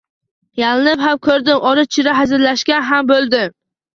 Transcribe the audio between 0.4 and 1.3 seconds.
Yalinib ham